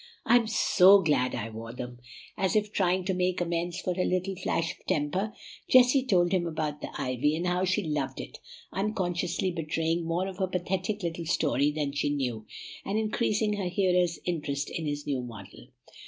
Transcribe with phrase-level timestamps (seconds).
[0.25, 1.99] "I'm SO glad I wore them!"
[2.35, 5.31] and as if trying to make amends for her little flash of temper,
[5.69, 8.39] Jessie told him about the ivy, and how she loved it,
[8.73, 12.47] unconsciously betraying more of her pathetic little story than she knew,
[12.83, 15.67] and increasing her hearer's interest in his new model.